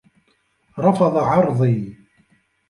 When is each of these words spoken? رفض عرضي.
رفض 0.77 1.15
عرضي. 1.17 1.97